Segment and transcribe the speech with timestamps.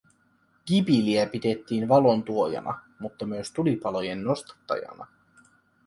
[0.65, 5.07] Gibiliä pidettiin valon tuojana, mutta myös tulipalojen nostattajana